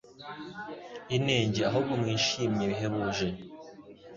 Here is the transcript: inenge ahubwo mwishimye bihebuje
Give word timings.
inenge 1.15 1.61
ahubwo 1.69 1.93
mwishimye 2.01 2.63
bihebuje 2.71 3.27